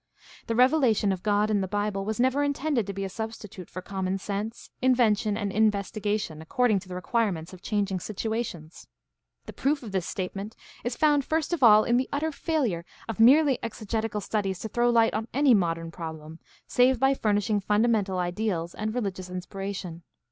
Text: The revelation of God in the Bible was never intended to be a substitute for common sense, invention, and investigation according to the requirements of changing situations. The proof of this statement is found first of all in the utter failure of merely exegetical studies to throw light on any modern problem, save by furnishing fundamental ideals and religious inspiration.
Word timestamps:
The 0.47 0.55
revelation 0.55 1.11
of 1.11 1.21
God 1.21 1.51
in 1.51 1.61
the 1.61 1.67
Bible 1.67 2.03
was 2.05 2.19
never 2.19 2.41
intended 2.41 2.87
to 2.87 2.93
be 2.93 3.05
a 3.05 3.07
substitute 3.07 3.69
for 3.69 3.83
common 3.83 4.17
sense, 4.17 4.71
invention, 4.81 5.37
and 5.37 5.51
investigation 5.51 6.41
according 6.41 6.79
to 6.79 6.89
the 6.89 6.95
requirements 6.95 7.53
of 7.53 7.61
changing 7.61 7.99
situations. 7.99 8.87
The 9.45 9.53
proof 9.53 9.83
of 9.83 9.91
this 9.91 10.07
statement 10.07 10.55
is 10.83 10.95
found 10.97 11.23
first 11.23 11.53
of 11.53 11.61
all 11.61 11.83
in 11.83 11.97
the 11.97 12.09
utter 12.11 12.31
failure 12.31 12.83
of 13.07 13.19
merely 13.19 13.59
exegetical 13.61 14.21
studies 14.21 14.57
to 14.61 14.69
throw 14.69 14.89
light 14.89 15.13
on 15.13 15.27
any 15.35 15.53
modern 15.53 15.91
problem, 15.91 16.39
save 16.65 16.99
by 16.99 17.13
furnishing 17.13 17.59
fundamental 17.59 18.17
ideals 18.17 18.73
and 18.73 18.95
religious 18.95 19.29
inspiration. 19.29 20.01